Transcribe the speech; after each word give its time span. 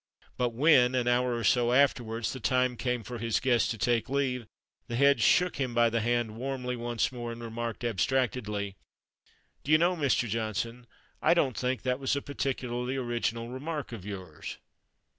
But 0.35 0.49
when, 0.55 0.95
an 0.95 1.07
hour 1.07 1.35
or 1.35 1.43
so 1.43 1.73
afterwards, 1.73 2.33
the 2.33 2.39
time 2.39 2.75
came 2.75 3.03
for 3.03 3.19
his 3.19 3.39
guest 3.39 3.69
to 3.69 3.77
take 3.77 4.09
leave, 4.09 4.47
the 4.87 4.95
"Head" 4.95 5.21
shook 5.21 5.57
him 5.57 5.75
by 5.75 5.91
the 5.91 6.01
hand 6.01 6.37
warmly 6.37 6.75
once 6.75 7.11
more, 7.11 7.31
and 7.31 7.43
remarked 7.43 7.83
abstractedly 7.83 8.77
"D'you 9.63 9.77
know, 9.77 9.95
Mr. 9.95 10.27
Johnson, 10.27 10.87
I 11.21 11.35
don't 11.35 11.55
think 11.55 11.83
that 11.83 11.99
was 11.99 12.15
a 12.15 12.21
particularly 12.23 12.95
original 12.95 13.49
remark 13.49 13.91
of 13.91 14.03
yours?" 14.03 14.57